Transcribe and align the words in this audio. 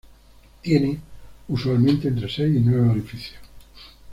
Tiene 0.63 0.97
usualmente 1.47 2.07
entre 2.07 2.27
seis 2.27 2.55
y 2.55 2.59
nueve 2.59 2.89
orificios. 2.89 3.37